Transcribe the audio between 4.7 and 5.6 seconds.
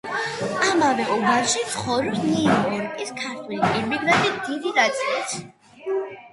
ნაწილიც.